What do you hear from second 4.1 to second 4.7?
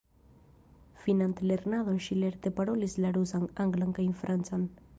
francan.